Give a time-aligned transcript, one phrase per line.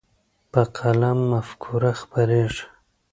[0.51, 2.63] په قلم مفکوره خپرېږي.